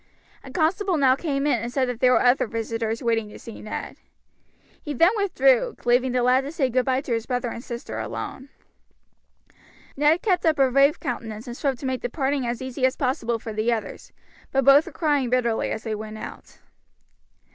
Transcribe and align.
A 0.43 0.49
constable 0.49 0.97
now 0.97 1.15
came 1.15 1.45
in 1.45 1.59
and 1.61 1.71
said 1.71 1.87
that 1.87 1.99
there 1.99 2.11
were 2.13 2.23
other 2.23 2.47
visitors 2.47 3.03
waiting 3.03 3.29
to 3.29 3.37
see 3.37 3.61
Ned. 3.61 3.97
He 4.81 4.93
then 4.95 5.11
withdrew, 5.15 5.75
leaving 5.85 6.11
the 6.11 6.23
lad 6.23 6.41
to 6.41 6.51
say 6.51 6.71
goodby 6.71 7.01
to 7.03 7.13
his 7.13 7.27
brother 7.27 7.49
and 7.49 7.63
sister 7.63 7.99
alone. 7.99 8.49
Ned 9.95 10.23
kept 10.23 10.43
up 10.43 10.57
a 10.57 10.71
brave 10.71 10.99
countenance, 10.99 11.45
and 11.45 11.55
strove 11.55 11.77
to 11.81 11.85
make 11.85 12.01
the 12.01 12.09
parting 12.09 12.47
as 12.47 12.63
easy 12.63 12.83
as 12.83 12.95
possible 12.95 13.37
for 13.37 13.53
the 13.53 13.71
others, 13.71 14.11
but 14.51 14.65
both 14.65 14.87
were 14.87 14.91
crying 14.91 15.29
bitterly 15.29 15.69
as 15.69 15.83
they 15.83 15.93
went 15.93 16.17
out. 16.17 16.57